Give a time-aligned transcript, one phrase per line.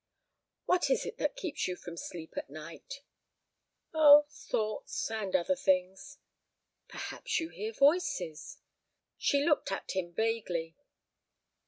[0.65, 3.03] "What is it that keeps you from sleep at night?"
[3.93, 6.17] "Oh, thoughts—and other things."
[6.87, 8.57] "Perhaps you hear voices?"
[9.19, 10.75] She looked at him vaguely.